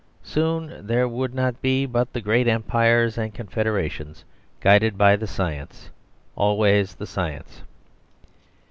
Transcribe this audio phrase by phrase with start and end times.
[0.23, 4.25] Soon there would not be but the great Empires and confederations,
[4.59, 5.91] guided by the science,
[6.35, 7.61] always the science.